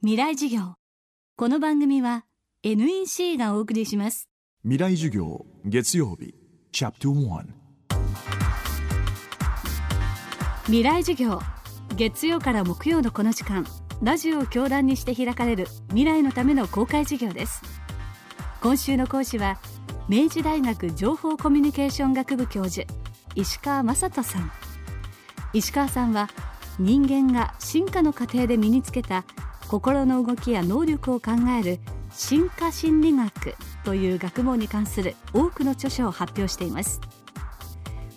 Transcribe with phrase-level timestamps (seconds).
[0.00, 0.74] 未来授業。
[1.36, 2.24] この番組は
[2.62, 4.28] NEC がお送りします。
[4.62, 6.36] 未来授業月曜日
[6.70, 7.46] チャプト1
[10.66, 11.40] 未来授業
[11.96, 13.66] 月曜から木曜のこの時間
[14.00, 17.60] ラジオを教壇にして開かれる未来のための公開授業です。
[18.62, 19.58] 今週の講師は
[20.08, 22.86] 明治大学情報コミュニケーション学部教授
[23.34, 24.52] 石川雅人さん。
[25.52, 26.28] 石川さんは
[26.78, 29.24] 人間が進化の過程で身につけた
[29.68, 31.78] 心の動きや能力を考える
[32.10, 37.00] 進化心理学という学問に関する多くの著書を発表しています。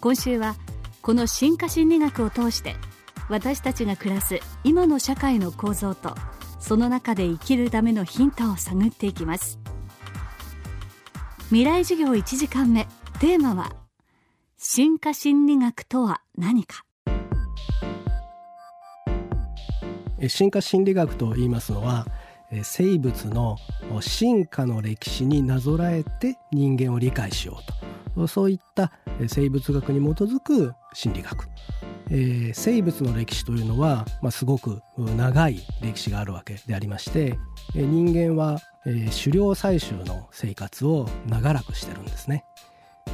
[0.00, 0.54] 今週は
[1.02, 2.76] この進化心理学を通して
[3.28, 6.14] 私たちが暮らす今の社会の構造と
[6.60, 9.58] その中で生きるためのヒントを探っていきます。
[11.48, 12.86] 未来授業1時間目
[13.18, 13.72] テーマは
[14.56, 16.84] 進化心理学とは何か。
[20.28, 22.06] 進化心理学と言いますのは
[22.62, 23.56] 生物の
[24.00, 27.64] 進化の歴史になぞらえて人間を理解しよう
[28.16, 28.26] と。
[28.26, 28.92] そういった
[29.28, 31.48] 生物学に基づく心理学、
[32.10, 37.38] えー、生物の歴史というのは、まあ、すごく長い歴史があるわけでありまして
[37.74, 42.44] 人間は、狩猟採集の生活を長らくしてるんですね。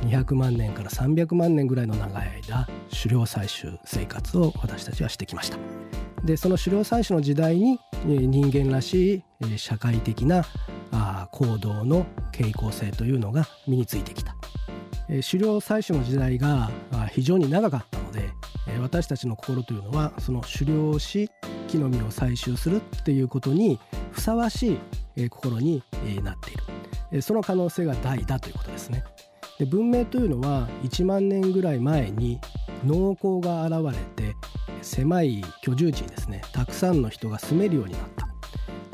[0.05, 6.06] 200万年から300万年ぐらいの長い間狩猟採集生活を私たちはしてきました。
[6.27, 10.45] でその狩猟採取の時代に人間らしい社会的な
[11.31, 14.35] 行動の傾向性というのが身についてきた。
[15.09, 16.71] 狩猟採取の時代が
[17.13, 18.29] 非常に長かったので
[18.83, 21.31] 私たちの心というのはその狩猟し
[21.69, 23.79] 木の実を採集するっていうことに
[24.11, 24.81] ふさわし
[25.17, 25.85] い心に
[26.25, 26.57] なってい
[27.13, 27.23] る。
[27.23, 29.05] その可能性が大だということですね。
[29.59, 32.41] で文明というのは1万年ぐらい前に
[32.85, 34.37] 農耕が現れて
[34.83, 38.27] 狭い居住地にですねたくさんの人が住めるようになった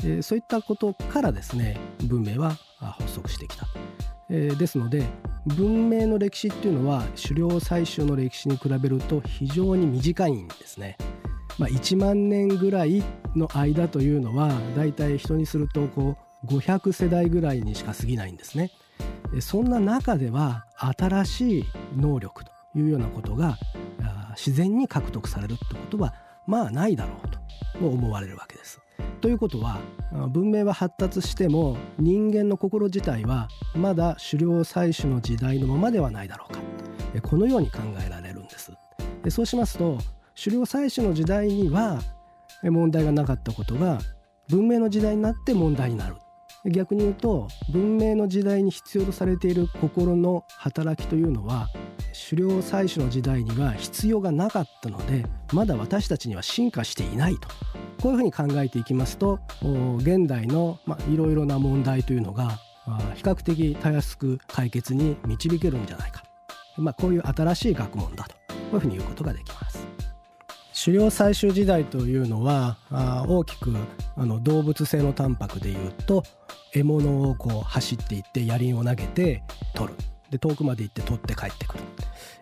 [0.05, 3.67] えそういったことからですね文明は発足してきた、
[4.29, 5.05] えですので
[5.45, 10.97] 文明の歴史っていうのは狩猟採集の歴史に比べると非常に短いんですね。
[11.59, 13.03] まあ、1万年ぐらい
[13.35, 18.71] の間というのはだいたい人にするとこう500世代ぐらいにしか過ぎないんですね。
[19.41, 21.63] そんな中では新しい
[21.97, 23.57] 能力というようなことが
[24.35, 26.13] 自然に獲得されるってことは
[26.45, 27.29] まあないだろう
[27.79, 28.79] と思われるわけです。
[29.21, 29.79] ということは
[30.29, 36.59] 文明は発達しても人間の心自体はまだ狩猟採取の時代のままではないだろうか
[37.21, 38.71] このように考えられるんです。
[39.23, 39.97] でそうしますと
[40.35, 42.01] 狩猟採取の時代には
[42.63, 43.99] 問題がなかったことが
[44.49, 46.15] 文明の時代になって問題になる
[46.65, 51.69] 逆に言うと文明の時代に必要とされている心の働きというのは
[52.29, 57.49] 狩猟採取の時代には必要がなかったのでまだ私たちには進化していないと。
[58.01, 59.39] こういうふうに考えていきますと
[59.99, 60.77] 現代の
[61.09, 62.59] いろいろな問題というのが
[63.15, 66.23] 比較的たやすく解決に導けるんじゃないか、
[66.75, 68.35] まあ、こういう新しい学問だと。
[68.35, 69.62] こういうふうに言うことができます。
[70.83, 73.73] 狩猟採集時代というのはあ大きく
[74.17, 76.23] あの動物性のタンパクでいうと
[76.73, 79.43] 獲物をこう走っていって槍を投げて
[79.73, 79.97] 取る。
[80.29, 81.83] で遠くまで行って取って帰ってくる、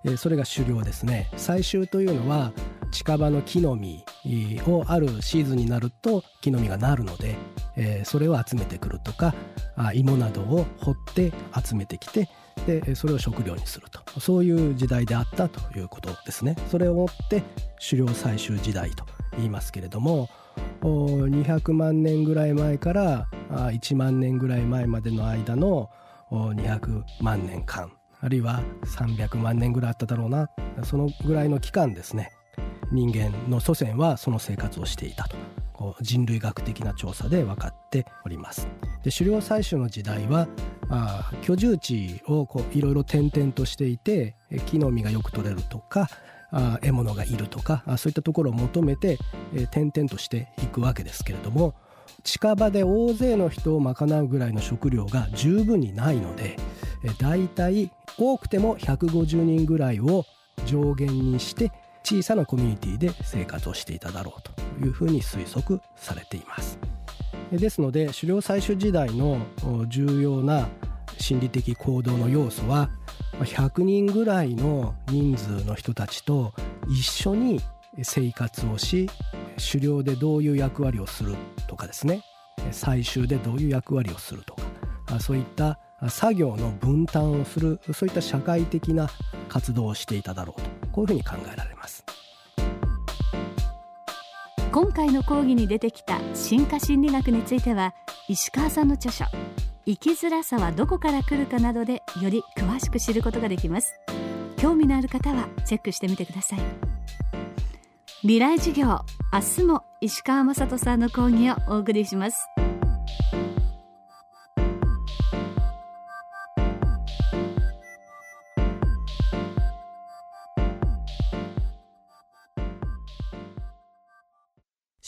[0.05, 1.29] えー、それが狩猟ですね。
[1.33, 2.51] 採集というのは
[2.91, 7.35] 近場の木の実をあるシーズンになると木の実がなるので、
[7.75, 9.35] えー、それを集めてくるとか
[9.75, 11.31] あ芋などを掘って
[11.63, 12.29] 集めてきて
[12.65, 14.01] でそれを食料にすると。
[14.19, 16.55] そういう時代であったということですね。
[16.69, 17.43] それをもって
[17.89, 19.05] 狩猟採集時代と
[19.37, 20.29] 言いますけれども
[20.81, 25.89] 200万年ぐらい前から1万年ぐらい前までの間の
[26.31, 30.49] 200万年間あるいは300万年ぐらいあっただろうな。
[30.83, 32.31] そのぐらいの期間ですね。
[32.91, 35.37] 人間の祖先はその生活をしていたと。
[36.01, 38.67] 人類学的な調査で分かっております。
[39.03, 40.47] で狩猟採集の時代は
[40.89, 46.09] あ居住地をこういろいろ転々としていて木の実がよく取れるとか
[46.51, 49.17] あ獲物がいるとかあそういったところを求めて、
[49.53, 51.73] えー、転々としていくわけですけれども
[52.23, 56.57] 近場で大勢の人を賄うぐらいの食料が十分にないので、
[57.03, 60.25] えー、大体多くても150人ぐらいを
[60.65, 61.71] 上限にして
[62.11, 64.51] 小さなコミュニティで生活をしていただろうと
[64.85, 66.77] いうふうに推測されています。
[67.53, 69.39] ですので狩猟採取時代の
[69.87, 70.67] 重要な
[71.17, 72.89] 心理的行動の要素は
[73.39, 76.53] 100人ぐらいの人数の人たちと
[76.89, 77.61] 一緒に
[78.03, 79.09] 生活をし
[79.71, 81.35] 狩猟でどういう役割をする
[81.67, 82.23] とかですね
[82.71, 84.55] 採集でどういう役割をすると
[85.05, 89.09] かそういった作業の分担をするそういった社会的な
[89.49, 92.03] 活動をしていただろうとこういうふうに考えられます。
[94.71, 97.93] 今回の講義に出てきた進化心理学については
[98.29, 99.25] 石川さんの著書
[99.85, 103.93] 生きづらさはどこから来るかなどでより詳しく知ることができます。
[104.57, 106.59] 興味のある方はチェックしてみてください。
[108.21, 108.99] 未来授業
[109.33, 112.50] 明日も石川雅人さんの講義をお送りします。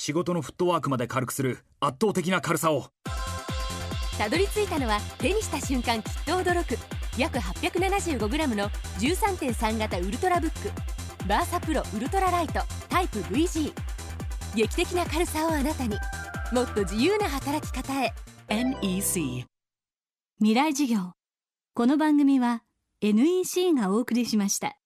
[0.05, 2.87] 仕事のフットワークまで軽くする圧倒的な軽さを。
[4.17, 6.77] たどり着いたのは手にした瞬間きっと驚く。
[7.17, 8.67] 約 875g の
[8.99, 11.25] 13.3型ウルトラブック。
[11.25, 12.59] バーサプロウルトラライト。
[12.89, 13.71] タイプ VG
[14.55, 15.95] 劇的な軽さをあなたに。
[16.51, 18.11] もっと自由な働き方へ。
[18.49, 19.45] NEC
[20.39, 21.13] 未来授業。
[21.75, 22.63] この番組は
[22.99, 24.77] NEC がお送りしました